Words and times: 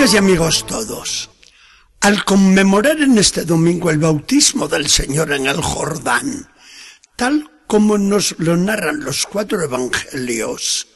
Amigas 0.00 0.14
y 0.14 0.16
amigos 0.16 0.66
todos, 0.66 1.30
al 2.00 2.24
conmemorar 2.24 3.02
en 3.02 3.18
este 3.18 3.44
domingo 3.44 3.90
el 3.90 3.98
bautismo 3.98 4.66
del 4.66 4.88
Señor 4.88 5.30
en 5.30 5.46
el 5.46 5.60
Jordán, 5.60 6.48
tal 7.16 7.50
como 7.66 7.98
nos 7.98 8.34
lo 8.38 8.56
narran 8.56 9.04
los 9.04 9.26
cuatro 9.26 9.62
evangelios, 9.62 10.86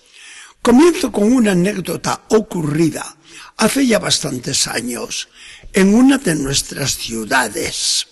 comienzo 0.62 1.12
con 1.12 1.34
una 1.34 1.52
anécdota 1.52 2.22
ocurrida 2.30 3.14
hace 3.58 3.86
ya 3.86 3.98
bastantes 3.98 4.66
años 4.68 5.28
en 5.74 5.94
una 5.94 6.16
de 6.16 6.36
nuestras 6.36 6.96
ciudades. 6.96 8.06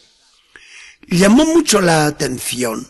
Llamó 1.09 1.47
mucho 1.47 1.80
la 1.80 2.05
atención 2.05 2.86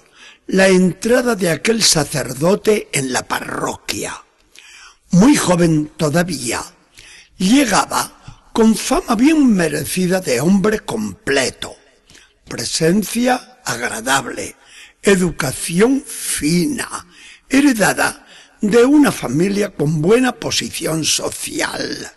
la 0.48 0.66
entrada 0.66 1.36
de 1.36 1.50
aquel 1.50 1.84
sacerdote 1.84 2.88
en 2.92 3.12
la 3.12 3.28
parroquia. 3.28 4.24
Muy 5.12 5.36
joven 5.36 5.92
todavía, 5.96 6.64
llegaba 7.42 8.50
con 8.52 8.74
fama 8.76 9.16
bien 9.16 9.52
merecida 9.52 10.20
de 10.20 10.40
hombre 10.40 10.80
completo, 10.80 11.76
presencia 12.46 13.58
agradable, 13.64 14.54
educación 15.02 16.02
fina, 16.06 17.06
heredada 17.48 18.26
de 18.60 18.84
una 18.84 19.10
familia 19.10 19.74
con 19.74 20.00
buena 20.00 20.32
posición 20.32 21.04
social. 21.04 22.12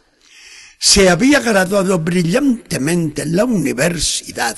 Se 0.78 1.10
había 1.10 1.40
graduado 1.40 1.98
brillantemente 2.00 3.24
en 3.24 3.36
la 3.36 3.46
universidad 3.46 4.58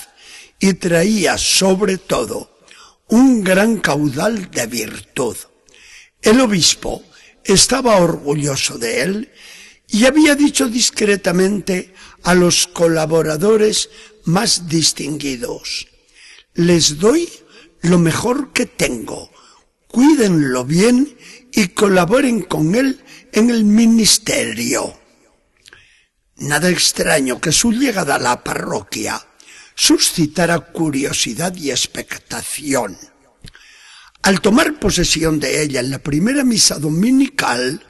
y 0.59 0.73
traía 0.73 1.37
sobre 1.37 1.97
todo 1.97 2.59
un 3.07 3.43
gran 3.43 3.77
caudal 3.77 4.51
de 4.51 4.67
virtud. 4.67 5.37
El 6.21 6.41
obispo 6.41 7.03
estaba 7.45 7.97
orgulloso 7.97 8.77
de 8.77 9.01
él 9.03 9.31
y 9.87 10.05
había 10.05 10.35
dicho 10.35 10.67
discretamente 10.67 11.93
a 12.23 12.33
los 12.33 12.67
colaboradores 12.67 13.89
más 14.25 14.67
distinguidos, 14.67 15.87
les 16.53 16.97
doy 16.97 17.29
lo 17.81 17.97
mejor 17.97 18.51
que 18.51 18.65
tengo, 18.65 19.31
cuídenlo 19.87 20.65
bien 20.65 21.17
y 21.51 21.69
colaboren 21.69 22.41
con 22.41 22.75
él 22.75 23.01
en 23.31 23.49
el 23.49 23.63
ministerio. 23.63 24.99
Nada 26.37 26.69
extraño 26.69 27.41
que 27.41 27.51
su 27.51 27.71
llegada 27.71 28.15
a 28.15 28.19
la 28.19 28.43
parroquia 28.43 29.25
suscitara 29.73 30.59
curiosidad 30.59 31.55
y 31.55 31.71
expectación. 31.71 32.97
Al 34.23 34.41
tomar 34.41 34.79
posesión 34.79 35.39
de 35.39 35.61
ella 35.61 35.79
en 35.79 35.91
la 35.91 35.99
primera 35.99 36.43
misa 36.43 36.79
dominical, 36.79 37.85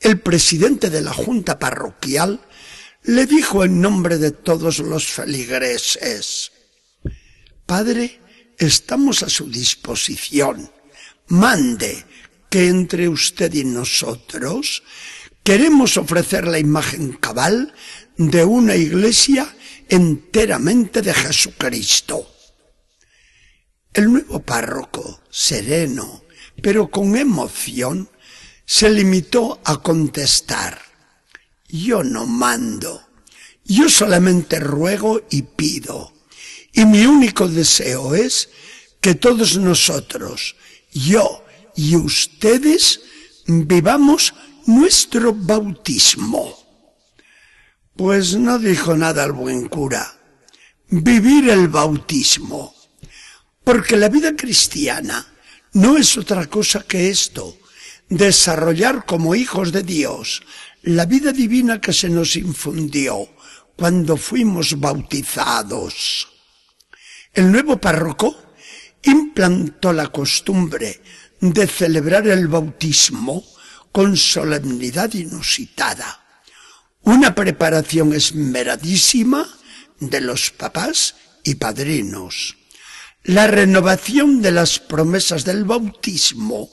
el 0.00 0.18
presidente 0.20 0.90
de 0.90 1.02
la 1.02 1.12
junta 1.12 1.58
parroquial 1.58 2.40
le 3.02 3.26
dijo 3.26 3.64
en 3.64 3.80
nombre 3.80 4.18
de 4.18 4.30
todos 4.30 4.78
los 4.80 5.06
feligreses, 5.06 6.52
Padre, 7.66 8.20
estamos 8.58 9.22
a 9.22 9.28
su 9.28 9.48
disposición. 9.50 10.70
Mande 11.28 12.04
que 12.48 12.66
entre 12.66 13.08
usted 13.08 13.52
y 13.54 13.64
nosotros 13.64 14.82
queremos 15.44 15.96
ofrecer 15.96 16.46
la 16.46 16.58
imagen 16.58 17.12
cabal 17.12 17.72
de 18.16 18.44
una 18.44 18.74
iglesia 18.74 19.54
enteramente 19.88 21.00
de 21.00 21.14
Jesucristo. 21.14 22.26
El 23.92 24.12
nuevo 24.12 24.40
párroco, 24.40 25.22
sereno, 25.30 26.24
pero 26.62 26.90
con 26.90 27.16
emoción, 27.16 28.10
se 28.70 28.88
limitó 28.88 29.60
a 29.64 29.82
contestar, 29.82 30.80
yo 31.68 32.04
no 32.04 32.24
mando, 32.24 33.02
yo 33.64 33.88
solamente 33.88 34.60
ruego 34.60 35.22
y 35.28 35.42
pido, 35.42 36.12
y 36.72 36.84
mi 36.84 37.04
único 37.04 37.48
deseo 37.48 38.14
es 38.14 38.48
que 39.00 39.16
todos 39.16 39.56
nosotros, 39.56 40.54
yo 40.92 41.44
y 41.74 41.96
ustedes, 41.96 43.00
vivamos 43.44 44.34
nuestro 44.66 45.34
bautismo. 45.34 46.56
Pues 47.96 48.36
no 48.36 48.60
dijo 48.60 48.96
nada 48.96 49.24
el 49.24 49.32
buen 49.32 49.68
cura. 49.68 50.16
Vivir 50.90 51.48
el 51.50 51.66
bautismo. 51.66 52.72
Porque 53.64 53.96
la 53.96 54.08
vida 54.08 54.36
cristiana 54.36 55.26
no 55.72 55.96
es 55.96 56.16
otra 56.16 56.46
cosa 56.46 56.84
que 56.86 57.10
esto. 57.10 57.59
Desarrollar 58.10 59.06
como 59.06 59.34
hijos 59.34 59.72
de 59.72 59.82
Dios 59.82 60.42
la 60.82 61.06
vida 61.06 61.32
divina 61.32 61.80
que 61.80 61.94
se 61.94 62.10
nos 62.10 62.36
infundió 62.36 63.28
cuando 63.76 64.18
fuimos 64.18 64.78
bautizados. 64.78 66.28
El 67.32 67.50
nuevo 67.50 67.78
párroco 67.78 68.36
implantó 69.02 69.92
la 69.94 70.08
costumbre 70.08 71.00
de 71.40 71.66
celebrar 71.66 72.28
el 72.28 72.48
bautismo 72.48 73.42
con 73.90 74.16
solemnidad 74.16 75.12
inusitada 75.14 76.20
una 77.02 77.34
preparación 77.34 78.12
esmeradísima 78.12 79.48
de 79.98 80.20
los 80.20 80.50
papás 80.50 81.14
y 81.44 81.54
padrinos. 81.56 82.56
La 83.24 83.46
renovación 83.46 84.42
de 84.42 84.50
las 84.50 84.78
promesas 84.78 85.44
del 85.44 85.64
bautismo 85.64 86.70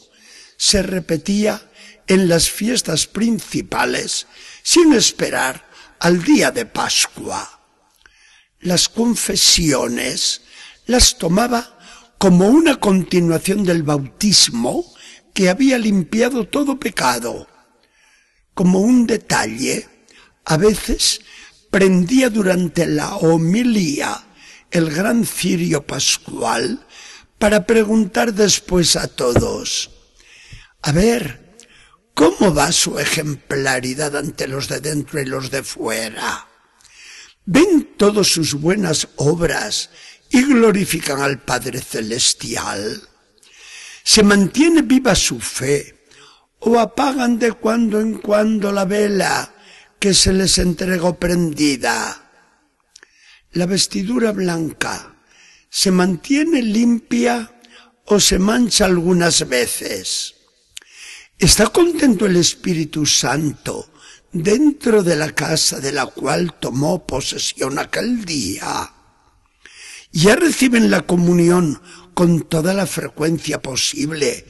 se 0.57 0.81
repetía 0.81 1.61
en 2.07 2.27
las 2.27 2.49
fiestas 2.49 3.07
principales 3.07 4.27
sin 4.63 4.93
esperar 4.93 5.69
al 5.99 6.23
día 6.23 6.51
de 6.51 6.65
Pascua. 6.65 7.61
Las 8.59 8.89
confesiones 8.89 10.41
las 10.87 11.17
tomaba 11.17 11.77
como 12.17 12.47
una 12.47 12.79
continuación 12.79 13.63
del 13.63 13.83
bautismo 13.83 14.85
que 15.33 15.49
había 15.49 15.77
limpiado 15.77 16.47
todo 16.47 16.79
pecado. 16.79 17.47
Como 18.53 18.79
un 18.79 19.05
detalle, 19.05 19.87
a 20.45 20.57
veces 20.57 21.21
prendía 21.69 22.29
durante 22.29 22.87
la 22.87 23.17
homilía 23.17 24.23
el 24.71 24.89
gran 24.89 25.25
cirio 25.25 25.85
pascual 25.85 26.85
para 27.37 27.65
preguntar 27.65 28.33
después 28.33 28.95
a 28.95 29.07
todos, 29.07 29.91
a 30.87 30.93
ver, 30.93 31.53
¿cómo 32.13 32.53
va 32.53 32.71
su 32.71 32.97
ejemplaridad 32.97 34.15
ante 34.15 34.47
los 34.47 34.69
de 34.69 34.79
dentro 34.79 35.19
y 35.19 35.25
los 35.25 35.51
de 35.51 35.61
fuera? 35.61 36.47
¿Ven 37.43 37.97
todas 37.97 38.27
sus 38.27 38.53
buenas 38.53 39.09
obras 39.17 39.89
y 40.29 40.43
glorifican 40.43 41.19
al 41.19 41.41
Padre 41.41 41.81
Celestial? 41.81 43.01
¿Se 44.01 44.23
mantiene 44.23 44.81
viva 44.81 45.13
su 45.13 45.41
fe 45.41 46.05
o 46.59 46.79
apagan 46.79 47.37
de 47.37 47.51
cuando 47.51 47.99
en 47.99 48.19
cuando 48.19 48.71
la 48.71 48.85
vela 48.85 49.53
que 49.99 50.13
se 50.13 50.31
les 50.31 50.57
entregó 50.57 51.19
prendida. 51.19 52.31
La 53.51 53.65
vestidura 53.65 54.31
blanca 54.31 55.17
se 55.69 55.91
mantiene 55.91 56.61
limpia 56.61 57.59
o 58.05 58.21
se 58.21 58.39
mancha 58.39 58.85
algunas 58.85 59.49
veces. 59.49 60.36
¿Está 61.39 61.67
contento 61.67 62.25
el 62.25 62.35
Espíritu 62.37 63.05
Santo 63.05 63.91
dentro 64.31 65.03
de 65.03 65.15
la 65.15 65.33
casa 65.33 65.79
de 65.79 65.91
la 65.91 66.07
cual 66.07 66.55
tomó 66.59 67.05
posesión 67.05 67.77
aquel 67.77 68.25
día? 68.25 68.91
Ya 70.11 70.35
reciben 70.35 70.89
la 70.89 71.03
comunión 71.03 71.79
con 72.15 72.41
toda 72.41 72.73
la 72.73 72.87
frecuencia 72.87 73.61
posible 73.61 74.47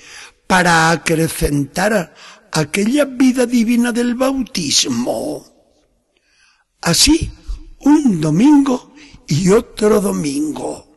para 0.48 0.90
acrecentar 0.90 2.16
aquella 2.54 3.04
vida 3.04 3.46
divina 3.46 3.92
del 3.92 4.16
bautismo. 4.16 5.46
Así, 6.80 7.30
un 7.80 8.22
domingo 8.22 8.96
y 9.28 9.50
otro 9.50 10.00
domingo. 10.00 10.88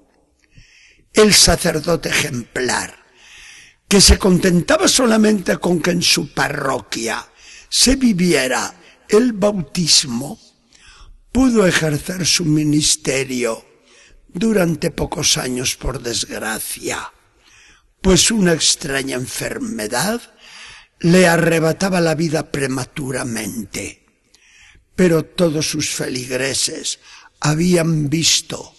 El 1.12 1.34
sacerdote 1.34 2.10
ejemplar, 2.10 2.99
que 3.90 4.00
se 4.00 4.18
contentaba 4.18 4.86
solamente 4.86 5.58
con 5.58 5.82
que 5.82 5.90
en 5.90 6.00
su 6.00 6.32
parroquia 6.32 7.26
se 7.68 7.96
viviera 7.96 8.72
el 9.08 9.32
bautismo, 9.32 10.38
pudo 11.32 11.66
ejercer 11.66 12.24
su 12.24 12.44
ministerio 12.44 13.64
durante 14.28 14.92
pocos 14.92 15.36
años 15.36 15.74
por 15.74 16.00
desgracia, 16.00 17.12
pues 18.00 18.30
una 18.30 18.52
extraña 18.52 19.16
enfermedad 19.16 20.22
le 21.00 21.26
arrebataba 21.26 22.00
la 22.00 22.14
vida 22.14 22.52
prematuramente. 22.52 24.06
Pero 24.94 25.24
todos 25.24 25.68
sus 25.68 25.90
feligreses 25.90 27.00
habían 27.40 28.08
visto 28.08 28.72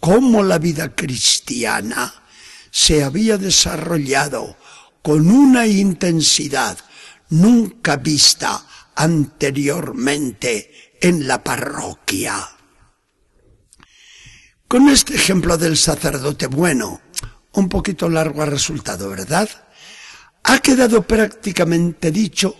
cómo 0.00 0.42
la 0.42 0.56
vida 0.56 0.94
cristiana 0.94 2.23
se 2.76 3.04
había 3.04 3.38
desarrollado 3.38 4.56
con 5.00 5.30
una 5.30 5.64
intensidad 5.64 6.76
nunca 7.28 7.98
vista 7.98 8.66
anteriormente 8.96 10.96
en 11.00 11.28
la 11.28 11.44
parroquia. 11.44 12.34
Con 14.66 14.88
este 14.88 15.14
ejemplo 15.14 15.56
del 15.56 15.76
sacerdote 15.76 16.48
bueno, 16.48 17.00
un 17.52 17.68
poquito 17.68 18.08
largo 18.08 18.42
ha 18.42 18.46
resultado, 18.46 19.08
¿verdad? 19.08 19.48
Ha 20.42 20.58
quedado 20.58 21.02
prácticamente 21.02 22.10
dicho 22.10 22.56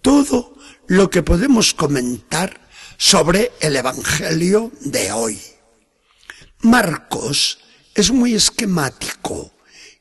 todo 0.00 0.56
lo 0.86 1.10
que 1.10 1.22
podemos 1.22 1.74
comentar 1.74 2.58
sobre 2.96 3.52
el 3.60 3.76
Evangelio 3.76 4.72
de 4.80 5.12
hoy. 5.12 5.38
Marcos 6.62 7.58
es 7.94 8.10
muy 8.10 8.34
esquemático 8.34 9.52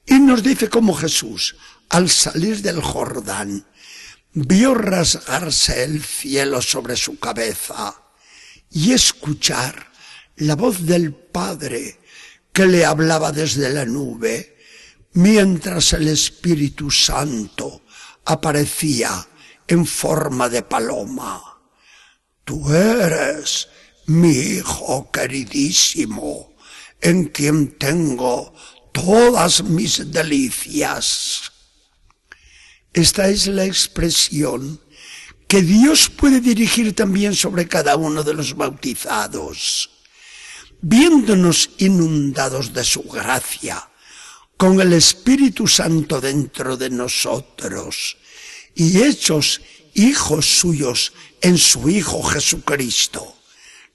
y 0.08 0.20
nos 0.20 0.42
dice 0.42 0.70
cómo 0.70 0.94
Jesús, 0.94 1.56
al 1.90 2.10
salir 2.10 2.62
del 2.62 2.82
Jordán, 2.82 3.66
vio 4.34 4.74
rasgarse 4.74 5.84
el 5.84 6.04
cielo 6.04 6.62
sobre 6.62 6.96
su 6.96 7.20
cabeza 7.20 7.96
y 8.72 8.94
escuchar 8.94 9.92
la 10.38 10.56
voz 10.56 10.86
del 10.86 11.14
Padre 11.14 12.00
que 12.54 12.66
le 12.66 12.86
hablaba 12.86 13.32
desde 13.32 13.70
la 13.70 13.86
nube, 13.86 14.58
mientras 15.14 15.94
el 15.94 16.08
Espíritu 16.08 16.90
Santo 16.90 17.84
aparecía 18.26 19.28
en 19.68 19.86
forma 19.86 20.48
de 20.50 20.62
paloma. 20.62 21.44
Tú 22.44 22.74
eres 22.74 23.68
mi 24.08 24.32
Hijo 24.32 25.12
queridísimo, 25.12 26.56
en 27.02 27.26
quien 27.26 27.78
tengo 27.78 28.54
todas 29.06 29.64
mis 29.64 30.12
delicias. 30.12 31.52
Esta 32.94 33.30
es 33.30 33.48
la 33.48 33.66
expresión 33.66 34.82
que 35.48 35.62
Dios 35.62 36.10
puede 36.10 36.42
dirigir 36.42 36.96
también 36.96 37.36
sobre 37.36 37.68
cada 37.68 37.96
uno 37.96 38.24
de 38.24 38.34
los 38.34 38.56
bautizados. 38.56 39.90
Viéndonos 40.82 41.70
inundados 41.78 42.74
de 42.74 42.84
su 42.84 43.04
gracia, 43.04 43.88
con 44.58 44.82
el 44.82 44.94
Espíritu 44.94 45.68
Santo 45.68 46.20
dentro 46.20 46.76
de 46.76 46.90
nosotros 46.90 48.18
y 48.74 49.02
hechos 49.04 49.62
hijos 49.94 50.46
suyos 50.46 51.14
en 51.42 51.58
su 51.58 51.90
Hijo 51.90 52.24
Jesucristo, 52.24 53.36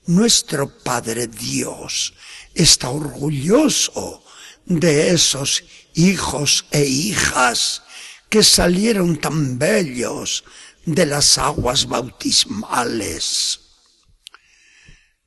nuestro 0.06 0.78
Padre 0.78 1.26
Dios 1.26 2.14
está 2.54 2.90
orgulloso 2.90 4.22
de 4.67 5.11
esos 5.11 5.64
hijos 5.94 6.67
e 6.70 6.85
hijas 6.85 7.82
que 8.29 8.43
salieron 8.43 9.17
tan 9.17 9.59
bellos 9.59 10.44
de 10.85 11.06
las 11.06 11.38
aguas 11.38 11.87
bautismales. 11.87 13.61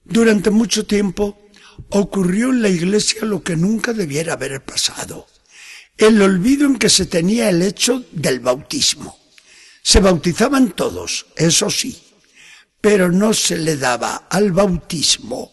Durante 0.03 0.49
mucho 0.49 0.85
tiempo 0.85 1.49
ocurrió 1.89 2.49
en 2.49 2.61
la 2.61 2.69
iglesia 2.69 3.25
lo 3.25 3.43
que 3.43 3.55
nunca 3.55 3.93
debiera 3.93 4.33
haber 4.33 4.63
pasado, 4.63 5.27
el 5.97 6.21
olvido 6.21 6.65
en 6.65 6.77
que 6.77 6.89
se 6.89 7.05
tenía 7.05 7.49
el 7.49 7.61
hecho 7.61 8.03
del 8.11 8.39
bautismo. 8.39 9.17
Se 9.81 9.99
bautizaban 9.99 10.71
todos, 10.71 11.27
eso 11.35 11.69
sí, 11.69 12.01
pero 12.81 13.11
no 13.11 13.33
se 13.33 13.57
le 13.57 13.77
daba 13.77 14.27
al 14.29 14.51
bautismo 14.51 15.51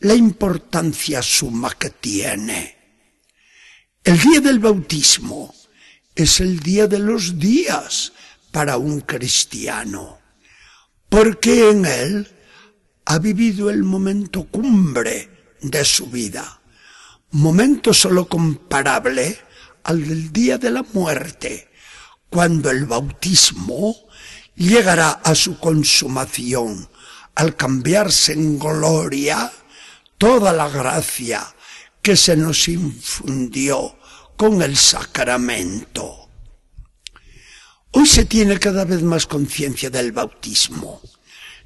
la 0.00 0.14
importancia 0.14 1.22
suma 1.22 1.70
que 1.78 1.90
tiene. 1.90 2.81
El 4.04 4.18
día 4.18 4.40
del 4.40 4.58
bautismo 4.58 5.54
es 6.16 6.40
el 6.40 6.58
día 6.58 6.88
de 6.88 6.98
los 6.98 7.38
días 7.38 8.12
para 8.50 8.76
un 8.76 9.00
cristiano, 9.00 10.18
porque 11.08 11.70
en 11.70 11.86
él 11.86 12.28
ha 13.04 13.20
vivido 13.20 13.70
el 13.70 13.84
momento 13.84 14.48
cumbre 14.50 15.54
de 15.60 15.84
su 15.84 16.06
vida, 16.06 16.60
momento 17.30 17.94
solo 17.94 18.26
comparable 18.26 19.38
al 19.84 20.04
del 20.04 20.32
día 20.32 20.58
de 20.58 20.72
la 20.72 20.82
muerte, 20.82 21.70
cuando 22.28 22.72
el 22.72 22.86
bautismo 22.86 23.94
llegará 24.56 25.10
a 25.10 25.36
su 25.36 25.60
consumación 25.60 26.88
al 27.36 27.54
cambiarse 27.54 28.32
en 28.32 28.58
gloria 28.58 29.52
toda 30.18 30.52
la 30.52 30.68
gracia 30.68 31.54
que 32.02 32.16
se 32.16 32.36
nos 32.36 32.68
infundió 32.68 33.96
con 34.36 34.60
el 34.60 34.76
sacramento. 34.76 36.28
Hoy 37.92 38.06
se 38.06 38.24
tiene 38.24 38.58
cada 38.58 38.84
vez 38.84 39.02
más 39.02 39.26
conciencia 39.26 39.88
del 39.88 40.12
bautismo. 40.12 41.00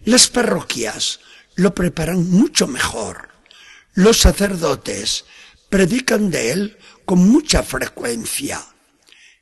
Las 0.04 0.28
parroquias 0.28 1.20
lo 1.54 1.74
preparan 1.74 2.30
mucho 2.30 2.66
mejor. 2.66 3.30
Los 3.94 4.18
sacerdotes 4.18 5.24
predican 5.70 6.30
de 6.30 6.52
él 6.52 6.78
con 7.04 7.28
mucha 7.28 7.62
frecuencia. 7.62 8.64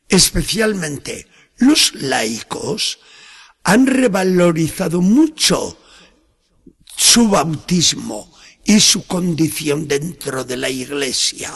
Especialmente 0.08 1.26
los 1.56 1.94
laicos 1.94 3.00
han 3.64 3.86
revalorizado 3.86 5.00
mucho 5.00 5.78
su 6.96 7.28
bautismo 7.28 8.33
y 8.64 8.80
su 8.80 9.06
condición 9.06 9.86
dentro 9.86 10.44
de 10.44 10.56
la 10.56 10.70
iglesia 10.70 11.52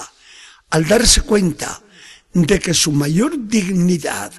al 0.70 0.86
darse 0.86 1.22
cuenta 1.22 1.82
de 2.32 2.58
que 2.60 2.74
su 2.74 2.92
mayor 2.92 3.48
dignidad 3.48 4.32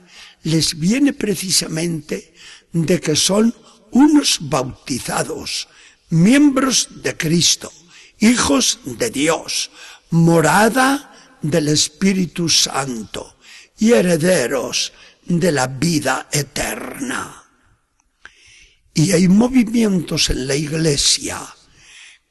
les 0.43 0.77
viene 0.77 1.13
precisamente 1.13 2.33
de 2.71 2.99
que 2.99 3.15
son 3.15 3.53
unos 3.91 4.37
bautizados, 4.41 5.67
miembros 6.09 6.87
de 7.01 7.17
Cristo, 7.17 7.71
hijos 8.19 8.79
de 8.85 9.09
Dios, 9.09 9.71
morada 10.11 11.37
del 11.41 11.69
Espíritu 11.69 12.47
Santo 12.47 13.37
y 13.79 13.93
herederos 13.93 14.93
de 15.25 15.51
la 15.51 15.67
vida 15.67 16.27
eterna. 16.31 17.43
Y 18.93 19.13
hay 19.13 19.27
movimientos 19.27 20.29
en 20.29 20.47
la 20.47 20.55
Iglesia 20.55 21.39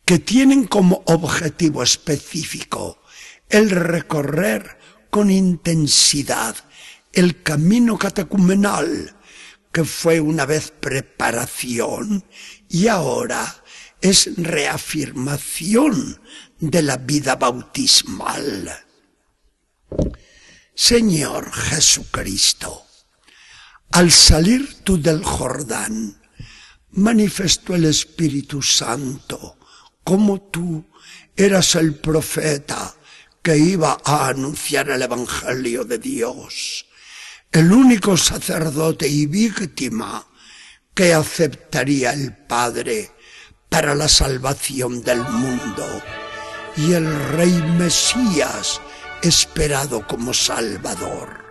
que 0.09 0.19
tienen 0.19 0.67
como 0.67 1.03
objetivo 1.05 1.83
específico 1.83 3.03
el 3.50 3.69
recorrer 3.69 4.79
con 5.11 5.31
intensidad 5.31 6.57
el 7.12 7.43
camino 7.43 7.99
catecumenal, 7.99 9.15
que 9.71 9.85
fue 9.85 10.19
una 10.19 10.47
vez 10.47 10.71
preparación 10.71 12.25
y 12.71 12.87
ahora 12.87 13.62
es 14.00 14.31
reafirmación 14.38 16.23
de 16.59 16.81
la 16.81 16.97
vida 16.97 17.37
bautismal. 17.37 18.83
Señor 20.75 21.53
Jesucristo, 21.53 22.87
al 23.93 24.11
salir 24.11 24.83
tú 24.85 24.99
del 24.99 25.23
Jordán, 25.23 26.19
manifestó 26.93 27.75
el 27.75 27.85
Espíritu 27.85 28.62
Santo 28.62 29.58
como 30.09 30.41
tú 30.41 30.87
eras 31.37 31.75
el 31.75 31.97
profeta 31.97 32.95
que 33.43 33.59
iba 33.59 33.99
a 34.03 34.29
anunciar 34.29 34.88
el 34.88 35.03
Evangelio 35.03 35.85
de 35.85 35.99
Dios, 35.99 36.87
el 37.53 37.71
único 37.71 38.17
sacerdote 38.17 39.07
y 39.07 39.27
víctima 39.27 40.27
que 40.95 41.12
aceptaría 41.12 42.15
el 42.15 42.35
Padre 42.35 43.11
para 43.69 43.95
la 43.95 44.09
salvación 44.09 45.03
del 45.03 45.21
mundo, 45.25 45.85
y 46.79 46.95
el 46.95 47.15
Rey 47.33 47.53
Mesías 47.77 48.81
esperado 49.21 50.07
como 50.07 50.33
Salvador. 50.33 51.45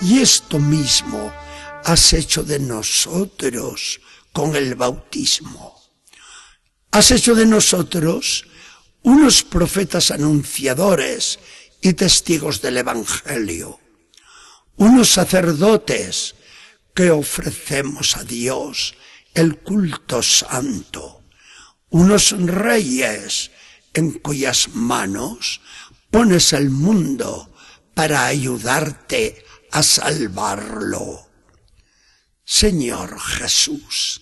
Y 0.00 0.20
esto 0.20 0.58
mismo 0.58 1.30
has 1.84 2.14
hecho 2.14 2.44
de 2.44 2.60
nosotros 2.60 4.00
con 4.32 4.56
el 4.56 4.74
bautismo. 4.74 5.81
Has 6.92 7.10
hecho 7.10 7.34
de 7.34 7.46
nosotros 7.46 8.44
unos 9.00 9.42
profetas 9.44 10.10
anunciadores 10.10 11.38
y 11.80 11.94
testigos 11.94 12.60
del 12.60 12.76
Evangelio, 12.76 13.80
unos 14.76 15.08
sacerdotes 15.08 16.34
que 16.94 17.10
ofrecemos 17.10 18.18
a 18.18 18.24
Dios 18.24 18.94
el 19.32 19.56
culto 19.60 20.22
santo, 20.22 21.22
unos 21.88 22.32
reyes 22.32 23.50
en 23.94 24.12
cuyas 24.12 24.68
manos 24.74 25.62
pones 26.10 26.52
el 26.52 26.68
mundo 26.68 27.54
para 27.94 28.26
ayudarte 28.26 29.42
a 29.70 29.82
salvarlo. 29.82 31.26
Señor 32.44 33.18
Jesús, 33.18 34.20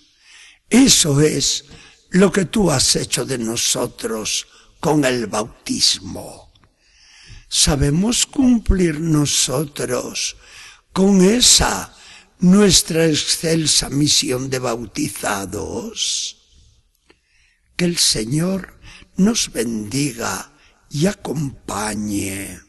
eso 0.69 1.19
es 1.19 1.65
lo 2.11 2.31
que 2.31 2.45
tú 2.45 2.69
has 2.71 2.95
hecho 2.97 3.25
de 3.25 3.37
nosotros 3.37 4.47
con 4.79 5.05
el 5.05 5.27
bautismo. 5.27 6.51
¿Sabemos 7.47 8.25
cumplir 8.25 8.99
nosotros 8.99 10.35
con 10.91 11.21
esa 11.21 11.95
nuestra 12.39 13.07
excelsa 13.07 13.89
misión 13.89 14.49
de 14.49 14.59
bautizados? 14.59 16.37
Que 17.77 17.85
el 17.85 17.97
Señor 17.97 18.77
nos 19.15 19.51
bendiga 19.51 20.51
y 20.89 21.05
acompañe. 21.05 22.59